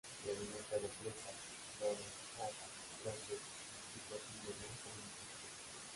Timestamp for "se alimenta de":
0.23-0.87